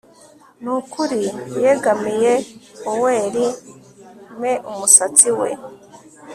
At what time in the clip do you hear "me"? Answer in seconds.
4.39-4.53